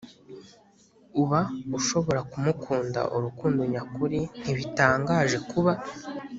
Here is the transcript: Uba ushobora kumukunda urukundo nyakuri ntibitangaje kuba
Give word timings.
Uba 1.21 1.39
ushobora 1.79 2.19
kumukunda 2.31 3.01
urukundo 3.15 3.61
nyakuri 3.71 4.19
ntibitangaje 4.41 5.37
kuba 5.49 5.71